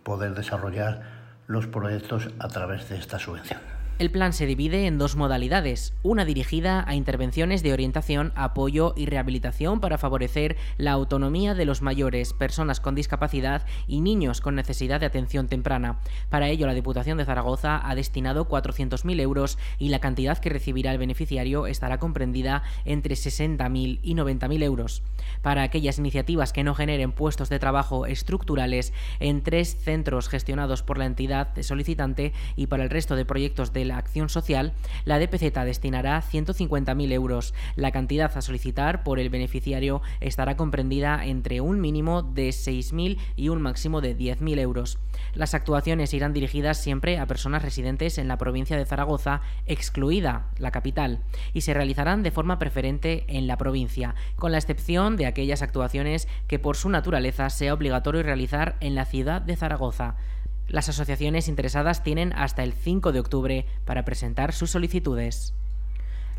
poder 0.03 0.35
desarrollar 0.35 1.01
los 1.47 1.65
proyectos 1.67 2.29
a 2.39 2.49
través 2.49 2.89
de 2.89 2.97
esta 2.97 3.19
subvención. 3.19 3.76
El 3.99 4.11
plan 4.11 4.31
se 4.31 4.45
divide 4.45 4.85
en 4.85 4.99
dos 4.99 5.15
modalidades, 5.15 5.95
una 6.03 6.23
dirigida 6.23 6.87
a 6.87 6.93
intervenciones 6.93 7.63
de 7.63 7.73
orientación, 7.73 8.31
apoyo 8.35 8.93
y 8.95 9.07
rehabilitación 9.07 9.79
para 9.79 9.97
favorecer 9.97 10.55
la 10.77 10.91
autonomía 10.91 11.55
de 11.55 11.65
los 11.65 11.81
mayores, 11.81 12.33
personas 12.33 12.79
con 12.79 12.93
discapacidad 12.93 13.65
y 13.87 14.01
niños 14.01 14.39
con 14.39 14.53
necesidad 14.53 14.99
de 14.99 15.07
atención 15.07 15.47
temprana. 15.47 15.97
Para 16.29 16.47
ello, 16.47 16.67
la 16.67 16.75
Diputación 16.75 17.17
de 17.17 17.25
Zaragoza 17.25 17.81
ha 17.83 17.95
destinado 17.95 18.47
400.000 18.47 19.19
euros 19.19 19.57
y 19.79 19.89
la 19.89 19.97
cantidad 19.97 20.37
que 20.37 20.49
recibirá 20.49 20.91
el 20.91 20.99
beneficiario 20.99 21.65
estará 21.65 21.97
comprendida 21.97 22.61
entre 22.85 23.15
60.000 23.15 23.99
y 24.03 24.13
90.000 24.13 24.61
euros. 24.61 25.01
Para 25.41 25.63
aquellas 25.63 25.97
iniciativas 25.97 26.53
que 26.53 26.63
no 26.63 26.75
generen 26.75 27.13
puestos 27.13 27.49
de 27.49 27.57
trabajo 27.57 28.05
estructurales 28.05 28.93
en 29.19 29.41
tres 29.41 29.75
centros 29.75 30.29
gestionados 30.29 30.83
por 30.83 30.99
la 30.99 31.07
entidad 31.07 31.59
solicitante 31.63 32.31
y 32.55 32.67
para 32.67 32.83
el 32.83 32.91
resto 32.91 33.15
de 33.15 33.25
proyectos 33.25 33.73
de 33.73 33.86
la 33.87 33.97
acción 33.97 34.29
social, 34.29 34.73
la 35.05 35.19
DPZ 35.19 35.53
destinará 35.65 36.21
150.000 36.21 37.11
euros. 37.11 37.53
La 37.75 37.91
cantidad 37.91 38.35
a 38.35 38.41
solicitar 38.41 39.03
por 39.03 39.19
el 39.19 39.29
beneficiario 39.29 40.01
estará 40.19 40.57
comprendida 40.57 41.25
entre 41.25 41.61
un 41.61 41.79
mínimo 41.79 42.23
de 42.23 42.49
6.000 42.49 43.17
y 43.35 43.49
un 43.49 43.61
máximo 43.61 44.01
de 44.01 44.17
10.000 44.17 44.59
euros. 44.59 44.99
Las 45.33 45.53
actuaciones 45.53 46.13
irán 46.13 46.33
dirigidas 46.33 46.81
siempre 46.81 47.17
a 47.17 47.25
personas 47.25 47.61
residentes 47.61 48.17
en 48.17 48.27
la 48.27 48.37
provincia 48.37 48.77
de 48.77 48.85
Zaragoza, 48.85 49.41
excluida 49.65 50.47
la 50.57 50.71
capital, 50.71 51.19
y 51.53 51.61
se 51.61 51.73
realizarán 51.73 52.23
de 52.23 52.31
forma 52.31 52.59
preferente 52.59 53.25
en 53.27 53.47
la 53.47 53.57
provincia, 53.57 54.15
con 54.35 54.51
la 54.51 54.57
excepción 54.57 55.17
de 55.17 55.25
aquellas 55.25 55.61
actuaciones 55.61 56.27
que 56.47 56.59
por 56.59 56.75
su 56.75 56.89
naturaleza 56.89 57.49
sea 57.49 57.73
obligatorio 57.73 58.23
realizar 58.23 58.75
en 58.79 58.95
la 58.95 59.05
ciudad 59.05 59.41
de 59.41 59.55
Zaragoza. 59.55 60.15
Las 60.67 60.89
asociaciones 60.89 61.47
interesadas 61.47 62.03
tienen 62.03 62.33
hasta 62.33 62.61
el 62.63 62.73
5 62.73 63.13
de 63.13 63.21
octubre 63.21 63.65
para 63.85 64.03
presentar 64.03 64.51
sus 64.51 64.71
solicitudes. 64.71 65.53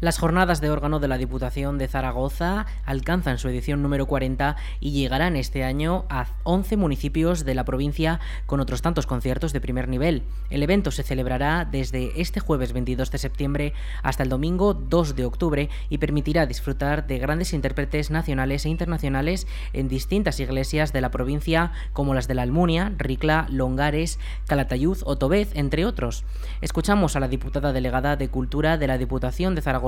Las 0.01 0.17
jornadas 0.19 0.61
de 0.61 0.71
órgano 0.71 1.01
de 1.01 1.09
la 1.09 1.19
Diputación 1.19 1.77
de 1.77 1.89
Zaragoza 1.89 2.67
alcanzan 2.85 3.39
su 3.39 3.49
edición 3.49 3.83
número 3.83 4.07
40 4.07 4.55
y 4.79 4.93
llegarán 4.93 5.35
este 5.35 5.65
año 5.65 6.05
a 6.09 6.27
11 6.45 6.77
municipios 6.77 7.45
de 7.45 7.57
la 7.57 7.65
provincia 7.65 8.21
con 8.47 8.61
otros 8.61 8.81
tantos 8.81 9.07
conciertos 9.07 9.53
de 9.53 9.61
primer 9.61 9.89
nivel. 9.89 10.23
El 10.51 10.63
evento 10.63 10.93
se 10.93 11.03
celebrará 11.03 11.65
desde 11.65 12.21
este 12.21 12.39
jueves 12.39 12.73
22 12.73 13.11
de 13.11 13.19
septiembre 13.19 13.73
hasta 14.05 14.23
el 14.23 14.29
domingo 14.29 14.73
2 14.73 15.17
de 15.17 15.25
octubre 15.25 15.69
y 15.89 15.99
permitirá 15.99 16.47
disfrutar 16.47 17.09
de 17.09 17.19
grandes 17.19 17.53
intérpretes 17.53 18.13
nacionales 18.13 18.67
e 18.67 18.69
internacionales 18.69 19.49
en 19.73 19.89
distintas 19.89 20.39
iglesias 20.39 20.93
de 20.93 21.01
la 21.01 21.11
provincia 21.11 21.73
como 21.93 22.15
las 22.15 22.29
de 22.29 22.37
la 22.37 22.43
Almunia, 22.43 22.93
Ricla, 22.99 23.49
Longares, 23.51 24.21
Calatayud 24.47 24.99
o 25.05 25.19
Tobez, 25.19 25.51
entre 25.55 25.85
otros. 25.85 26.23
Escuchamos 26.61 27.17
a 27.17 27.21
la 27.21 27.27
diputada 27.27 27.73
delegada 27.73 28.15
de 28.15 28.29
Cultura 28.29 28.79
de 28.79 28.87
la 28.87 28.97
Diputación 28.97 29.57
de 29.57 29.63
Zaragoza 29.63 29.88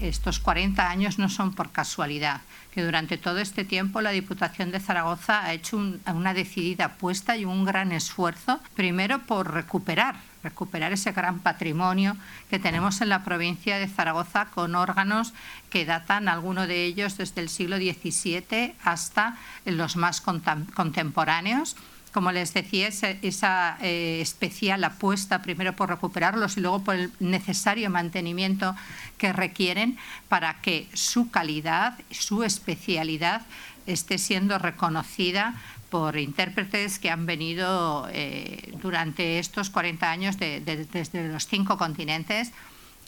estos 0.00 0.38
40 0.40 0.88
años 0.88 1.18
no 1.18 1.28
son 1.28 1.54
por 1.54 1.70
casualidad, 1.70 2.40
que 2.72 2.84
durante 2.84 3.18
todo 3.18 3.38
este 3.38 3.64
tiempo 3.64 4.00
la 4.00 4.10
Diputación 4.10 4.70
de 4.70 4.80
Zaragoza 4.80 5.44
ha 5.44 5.52
hecho 5.52 5.76
una 5.76 6.34
decidida 6.34 6.86
apuesta 6.86 7.36
y 7.36 7.44
un 7.44 7.64
gran 7.64 7.92
esfuerzo, 7.92 8.60
primero 8.74 9.20
por 9.20 9.52
recuperar 9.52 10.16
recuperar 10.42 10.92
ese 10.92 11.10
gran 11.10 11.40
patrimonio 11.40 12.16
que 12.48 12.60
tenemos 12.60 13.00
en 13.00 13.08
la 13.08 13.24
provincia 13.24 13.78
de 13.78 13.88
Zaragoza 13.88 14.46
con 14.54 14.76
órganos 14.76 15.34
que 15.70 15.84
datan, 15.84 16.28
algunos 16.28 16.68
de 16.68 16.84
ellos 16.84 17.16
desde 17.16 17.40
el 17.40 17.48
siglo 17.48 17.78
XVII 17.78 18.74
hasta 18.84 19.36
los 19.64 19.96
más 19.96 20.20
contemporáneos 20.20 21.76
como 22.16 22.32
les 22.32 22.54
decía, 22.54 22.88
esa, 22.88 23.76
eh, 23.82 24.20
especial 24.22 24.82
apuesta 24.84 25.42
primero 25.42 25.76
por 25.76 25.90
recuperarlos 25.90 26.56
y 26.56 26.62
luego 26.62 26.82
por 26.82 26.94
el 26.94 27.12
necesario 27.20 27.90
mantenimiento 27.90 28.74
que 29.18 29.34
requieren 29.34 29.98
para 30.30 30.62
que 30.62 30.88
su 30.94 31.30
calidad, 31.30 31.98
su 32.10 32.42
especialidad 32.42 33.42
esté 33.86 34.16
siendo 34.16 34.58
reconocida 34.58 35.60
por 35.90 36.16
intérpretes 36.16 36.98
que 36.98 37.10
han 37.10 37.26
venido 37.26 38.08
eh, 38.10 38.72
durante 38.80 39.38
estos 39.38 39.68
40 39.68 40.10
años 40.10 40.38
desde 40.38 41.28
los 41.28 41.46
cinco 41.46 41.76
continentes 41.76 42.50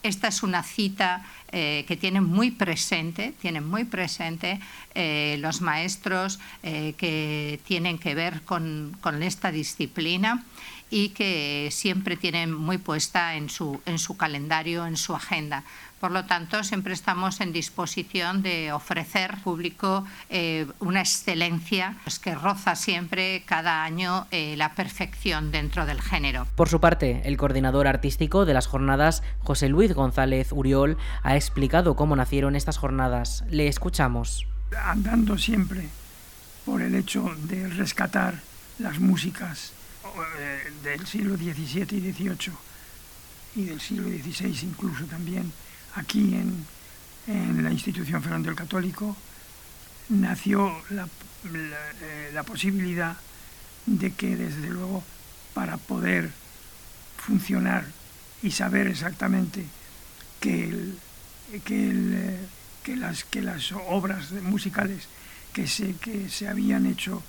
esta 0.03 0.29
es 0.29 0.43
una 0.43 0.63
cita 0.63 1.25
eh, 1.51 1.85
que 1.89 1.97
tienen 1.97 2.25
muy 2.25 2.51
presente, 2.51 3.35
tienen 3.41 3.67
muy 3.67 3.85
presente 3.85 4.61
eh, 4.95 5.37
los 5.41 5.61
maestros 5.61 6.39
eh, 6.63 6.95
que 6.97 7.61
tienen 7.65 7.99
que 7.99 8.15
ver 8.15 8.43
con, 8.43 8.97
con 9.01 9.23
esta 9.23 9.51
disciplina 9.51 10.45
y 10.91 11.11
que 11.11 11.69
siempre 11.73 12.17
tienen 12.17 12.53
muy 12.53 12.79
puesta 12.79 13.35
en 13.35 13.49
su, 13.49 13.81
en 13.87 13.99
su 13.99 14.17
calendario, 14.17 14.87
en 14.87 14.97
su 14.97 15.15
agenda. 15.15 15.65
Por 16.01 16.13
lo 16.13 16.25
tanto, 16.27 16.63
siempre 16.63 16.93
estamos 16.93 17.41
en 17.41 17.53
disposición 17.53 18.41
de 18.41 18.73
ofrecer 18.73 19.33
al 19.33 19.41
público 19.41 20.07
eh, 20.31 20.67
una 20.79 21.01
excelencia 21.01 21.97
pues, 22.05 22.21
que 22.21 22.37
roza 22.37 22.77
siempre 22.77 23.43
cada 23.47 23.83
año 23.83 24.27
eh, 24.31 24.55
la 24.57 24.75
perfección 24.75 25.51
dentro 25.51 25.87
del 25.87 26.01
género. 26.01 26.47
Por 26.55 26.69
su 26.69 26.81
parte, 26.81 27.23
el 27.25 27.37
coordinador 27.37 27.89
artístico 27.89 28.45
de 28.45 28.55
las 28.55 28.69
jornadas, 28.69 29.25
José 29.41 29.69
Luis 29.69 29.93
González 29.93 30.53
Uriol, 30.53 30.97
ha 31.25 31.35
explicado 31.35 31.97
cómo 31.97 32.15
nacieron 32.15 32.55
estas 32.55 32.79
jornadas. 32.79 33.45
Le 33.51 33.67
escuchamos. 33.67 34.47
Andando 34.85 35.37
siempre 35.37 35.89
por 36.65 36.81
el 36.81 36.95
hecho 36.95 37.35
de 37.45 37.67
rescatar 37.69 38.41
las 38.79 39.01
músicas 39.01 39.73
del 40.83 41.07
siglo 41.07 41.37
XVII 41.37 41.87
y 41.91 42.13
XVIII 42.13 42.53
y 43.57 43.65
del 43.65 43.81
siglo 43.81 44.09
XVI 44.09 44.59
incluso 44.63 45.05
también 45.07 45.53
aquí 45.95 46.35
en, 46.35 46.67
la 47.63 47.71
institución 47.71 48.23
Fernando 48.23 48.49
el 48.49 48.57
Católico 48.57 49.15
nació 50.09 50.75
eh, 50.91 52.31
la, 52.33 52.43
posibilidad 52.43 53.19
de 53.85 54.13
que 54.13 54.35
desde 54.35 54.69
luego 54.69 55.05
para 55.53 55.77
poder 55.77 56.31
funcionar 57.19 57.85
y 58.43 58.51
saber 58.53 58.87
exactamente 58.87 59.67
que, 60.41 60.95
que, 61.67 62.39
que, 62.83 62.97
las, 62.97 63.25
que 63.25 63.43
las 63.43 63.73
obras 63.73 64.33
musicales 64.33 65.09
que 65.53 65.67
se, 65.67 65.95
que 65.97 66.31
se 66.31 66.49
habían 66.49 66.87
hecho 66.87 67.23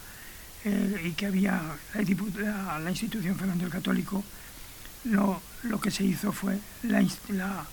eh, 0.65 1.01
y 1.05 1.11
que 1.11 1.25
había 1.25 1.61
la, 1.93 2.89
institución 2.89 3.35
Fernando 3.35 3.65
el 3.65 3.71
Católico, 3.71 4.23
lo, 5.05 5.41
lo 5.63 5.79
que 5.79 5.91
se 5.91 6.03
hizo 6.03 6.31
fue 6.31 6.59
la, 6.83 7.65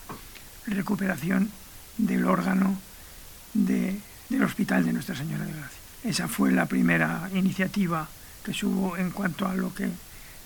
recuperación 0.66 1.50
del 1.97 2.25
órgano 2.26 2.76
de, 3.55 4.00
del 4.28 4.43
Hospital 4.43 4.85
de 4.85 4.93
Nuestra 4.93 5.16
Señora 5.16 5.45
de 5.45 5.52
Gracia. 5.52 5.78
Esa 6.05 6.28
fue 6.28 6.52
la 6.52 6.66
primera 6.66 7.28
iniciativa 7.35 8.09
que 8.45 8.66
hubo 8.66 8.97
en 8.97 9.11
cuanto 9.11 9.47
a 9.47 9.55
lo 9.55 9.75
que 9.75 9.88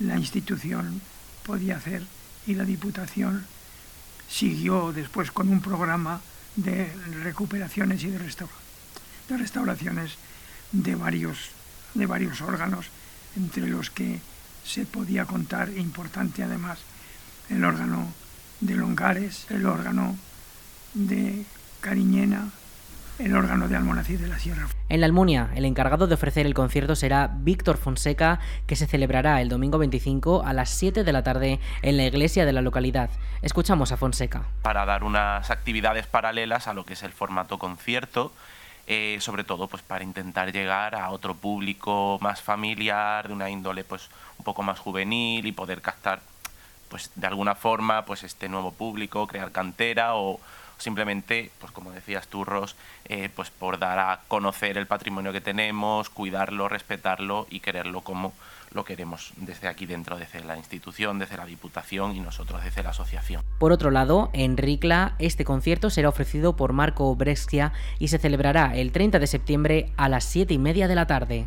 la 0.01 0.17
institución 0.17 1.01
podía 1.45 1.77
hacer 1.77 2.03
y 2.47 2.55
la 2.55 2.65
Diputación 2.65 3.45
siguió 4.29 4.93
después 4.93 5.31
con 5.31 5.49
un 5.49 5.61
programa 5.61 6.21
de 6.57 6.93
recuperaciones 7.23 8.03
y 8.05 8.11
de 8.11 8.19
restauraciones 9.29 10.13
de 10.73 10.95
varios, 10.95 11.51
de 11.95 12.07
varios 12.07 12.41
órganos, 12.41 12.87
entre 13.37 13.67
los 13.69 13.91
que 13.91 14.21
se 14.65 14.87
podía 14.87 15.25
contar, 15.25 15.71
importante 15.71 16.43
además, 16.43 16.79
el 17.49 17.65
órgano 17.65 18.13
de 18.61 18.75
Longares, 18.75 19.47
el 19.51 19.67
órgano 19.67 20.17
de 20.95 21.45
Cariñena, 21.81 22.51
el 23.19 23.37
órgano 23.37 23.69
de 23.69 23.77
Almonacid 23.77 24.19
de 24.19 24.29
la 24.29 24.39
Sierra. 24.39 24.67
En 24.89 25.01
la 25.01 25.07
Almunia, 25.07 25.51
el 25.55 25.65
encargado 25.65 26.07
de 26.07 26.15
ofrecer 26.15 26.47
el 26.47 26.55
concierto 26.55 26.97
será 26.97 27.31
Víctor 27.33 27.77
Fonseca, 27.77 28.41
que 28.67 28.77
se 28.77 28.87
celebrará 28.87 29.41
el 29.41 29.49
domingo 29.49 29.79
25 29.79 30.43
a 30.45 30.53
las 30.53 30.71
7 30.71 31.05
de 31.05 31.13
la 31.13 31.23
tarde 31.23 31.61
en 31.83 31.97
la 31.97 32.05
iglesia 32.05 32.45
de 32.45 32.53
la 32.53 32.63
localidad. 32.63 33.11
Escuchamos 33.43 33.93
a 33.93 33.97
Fonseca. 33.97 34.45
Para 34.63 34.87
dar 34.87 35.05
unas 35.05 35.51
actividades 35.51 36.07
paralelas 36.07 36.67
a 36.67 36.75
lo 36.75 36.85
que 36.85 36.95
es 36.95 37.03
el 37.03 37.13
formato 37.13 37.59
concierto, 37.59 38.33
eh, 38.93 39.19
sobre 39.21 39.45
todo 39.45 39.69
pues 39.69 39.85
para 39.85 40.03
intentar 40.03 40.51
llegar 40.51 40.97
a 40.97 41.11
otro 41.13 41.37
público 41.37 42.19
más 42.21 42.43
familiar, 42.43 43.29
de 43.29 43.35
una 43.35 43.49
índole 43.49 43.85
pues 43.85 44.09
un 44.37 44.45
poco 44.45 44.65
más 44.65 44.81
juvenil 44.81 45.47
y 45.47 45.53
poder 45.53 45.81
captar 45.81 46.21
pues 46.91 47.11
de 47.15 47.27
alguna 47.27 47.55
forma 47.55 48.05
pues 48.05 48.25
este 48.25 48.49
nuevo 48.49 48.73
público, 48.73 49.27
crear 49.27 49.53
cantera 49.53 50.17
o, 50.17 50.41
simplemente, 50.77 51.51
pues 51.61 51.73
como 51.73 51.93
decías 51.93 52.27
tú, 52.29 52.45
Ross, 52.45 52.77
eh, 53.07 53.31
pues 53.35 53.51
por 53.51 53.79
dar 53.79 53.99
a 53.99 54.21
conocer 54.29 54.77
el 54.77 54.87
patrimonio 54.87 55.33
que 55.33 55.41
tenemos, 55.41 56.11
cuidarlo, 56.11 56.69
respetarlo 56.69 57.47
y 57.49 57.61
quererlo 57.61 58.03
como 58.03 58.33
lo 58.73 58.85
queremos 58.85 59.33
desde 59.37 59.69
aquí 59.69 59.87
dentro, 59.87 60.17
desde 60.17 60.45
la 60.45 60.57
institución, 60.57 61.19
desde 61.19 61.37
la 61.37 61.47
Diputación 61.47 62.15
y 62.15 62.21
nosotros 62.21 62.63
desde 62.63 62.83
la 62.83 62.91
asociación. 62.91 63.43
Por 63.59 63.73
otro 63.73 63.91
lado, 63.91 64.31
en 64.33 64.57
Ricla, 64.57 65.15
este 65.19 65.45
concierto 65.45 65.91
será 65.91 66.09
ofrecido 66.09 66.57
por 66.57 66.73
Marco 66.73 67.15
Brescia 67.17 67.73
y 67.99 68.09
se 68.09 68.19
celebrará 68.19 68.77
el 68.77 68.93
30 68.93 69.19
de 69.19 69.27
septiembre 69.27 69.93
a 69.97 70.09
las 70.09 70.25
7 70.25 70.55
y 70.55 70.59
media 70.59 70.89
de 70.89 70.95
la 70.95 71.07
tarde. 71.07 71.47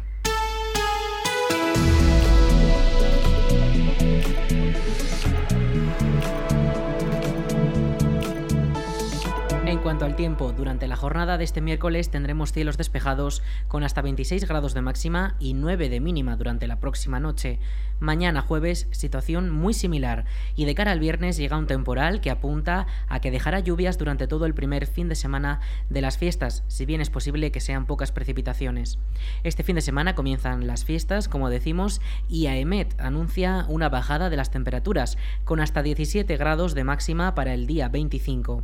Cuanto 9.94 10.06
al 10.06 10.16
tiempo, 10.16 10.54
durante 10.54 10.88
la 10.88 10.96
jornada 10.96 11.38
de 11.38 11.44
este 11.44 11.62
miércoles 11.62 12.10
tendremos 12.10 12.52
cielos 12.52 12.78
despejados 12.78 13.44
con 13.68 13.84
hasta 13.84 14.02
26 14.02 14.48
grados 14.48 14.74
de 14.74 14.82
máxima 14.82 15.36
y 15.40 15.54
9 15.54 15.88
de 15.88 16.00
mínima 16.00 16.36
durante 16.36 16.66
la 16.66 16.80
próxima 16.80 17.20
noche. 17.20 17.60
Mañana 18.00 18.42
jueves, 18.42 18.88
situación 18.90 19.52
muy 19.52 19.76
similar, 19.76 20.26
y 20.56 20.66
de 20.66 20.74
cara 20.74 20.94
al 20.94 21.00
viernes 21.00 21.38
llega 21.38 21.60
un 21.60 21.68
temporal 21.68 22.22
que 22.22 22.32
apunta 22.32 22.88
a 23.08 23.20
que 23.20 23.30
dejará 23.30 23.60
lluvias 23.60 24.00
durante 24.00 24.26
todo 24.26 24.48
el 24.48 24.56
primer 24.56 24.88
fin 24.88 25.10
de 25.10 25.16
semana 25.16 25.62
de 25.92 26.02
las 26.02 26.18
fiestas, 26.18 26.64
si 26.68 26.88
bien 26.88 27.00
es 27.00 27.12
posible 27.12 27.52
que 27.52 27.62
sean 27.62 27.86
pocas 27.86 28.12
precipitaciones. 28.12 28.98
Este 29.44 29.62
fin 29.62 29.76
de 29.76 29.82
semana 29.82 30.16
comienzan 30.16 30.66
las 30.66 30.86
fiestas, 30.86 31.28
como 31.28 31.52
decimos, 31.52 32.02
y 32.28 32.48
AEMET 32.48 33.00
anuncia 33.00 33.68
una 33.70 33.90
bajada 33.90 34.32
de 34.32 34.38
las 34.38 34.50
temperaturas, 34.50 35.20
con 35.44 35.60
hasta 35.60 35.84
17 35.84 36.36
grados 36.36 36.74
de 36.74 36.84
máxima 36.84 37.36
para 37.36 37.53
el 37.53 37.68
día 37.68 37.90
25. 37.90 38.64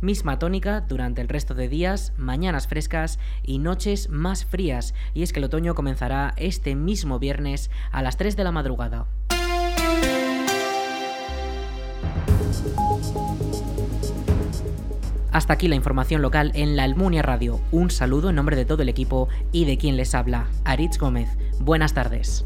Misma 0.00 0.38
tónica 0.38 0.80
durante 0.80 1.20
el 1.20 1.28
resto 1.28 1.54
de 1.54 1.68
días, 1.68 2.12
mañanas 2.16 2.66
frescas 2.66 3.18
y 3.42 3.58
noches 3.58 4.08
más 4.08 4.44
frías, 4.44 4.94
y 5.14 5.22
es 5.22 5.32
que 5.32 5.40
el 5.40 5.44
otoño 5.44 5.74
comenzará 5.74 6.34
este 6.36 6.74
mismo 6.74 7.18
viernes 7.18 7.70
a 7.90 8.02
las 8.02 8.16
3 8.16 8.36
de 8.36 8.44
la 8.44 8.52
madrugada. 8.52 9.06
Hasta 15.32 15.54
aquí 15.54 15.66
la 15.66 15.76
información 15.76 16.20
local 16.20 16.52
en 16.54 16.76
la 16.76 16.84
Almunia 16.84 17.22
Radio. 17.22 17.58
Un 17.70 17.90
saludo 17.90 18.28
en 18.28 18.36
nombre 18.36 18.54
de 18.54 18.66
todo 18.66 18.82
el 18.82 18.90
equipo 18.90 19.28
y 19.50 19.64
de 19.64 19.78
quien 19.78 19.96
les 19.96 20.14
habla, 20.14 20.46
Aritz 20.64 20.98
Gómez. 20.98 21.30
Buenas 21.58 21.94
tardes. 21.94 22.44